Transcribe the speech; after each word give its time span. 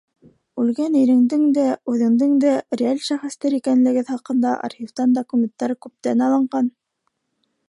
Үлгән 0.61 0.95
иреңдең 1.01 1.43
дә, 1.57 1.65
үҙеңдең 1.93 2.33
дә 2.45 2.55
реаль 2.83 3.03
шәхестәр 3.09 3.59
икәнлегегеҙ 3.61 4.11
хаҡында 4.15 4.57
архивтан 4.69 5.17
документтар 5.21 5.79
күптән 5.87 6.31
алынған. 6.31 6.77